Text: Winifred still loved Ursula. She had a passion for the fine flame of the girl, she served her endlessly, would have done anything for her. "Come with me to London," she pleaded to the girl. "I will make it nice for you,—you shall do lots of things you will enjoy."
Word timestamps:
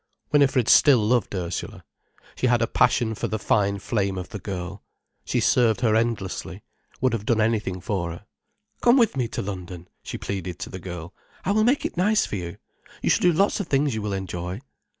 Winifred 0.31 0.67
still 0.67 0.97
loved 0.97 1.35
Ursula. 1.35 1.85
She 2.35 2.47
had 2.47 2.63
a 2.63 2.65
passion 2.65 3.13
for 3.13 3.27
the 3.27 3.37
fine 3.37 3.77
flame 3.77 4.17
of 4.17 4.29
the 4.29 4.39
girl, 4.39 4.81
she 5.25 5.39
served 5.39 5.81
her 5.81 5.95
endlessly, 5.95 6.63
would 6.99 7.13
have 7.13 7.23
done 7.23 7.39
anything 7.39 7.79
for 7.79 8.09
her. 8.09 8.25
"Come 8.81 8.97
with 8.97 9.15
me 9.15 9.27
to 9.27 9.43
London," 9.43 9.87
she 10.01 10.17
pleaded 10.17 10.57
to 10.57 10.71
the 10.71 10.79
girl. 10.79 11.13
"I 11.45 11.51
will 11.51 11.63
make 11.65 11.85
it 11.85 11.97
nice 11.97 12.25
for 12.25 12.35
you,—you 12.35 13.09
shall 13.11 13.21
do 13.21 13.31
lots 13.31 13.59
of 13.59 13.67
things 13.67 13.93
you 13.93 14.01
will 14.01 14.13
enjoy." 14.13 14.59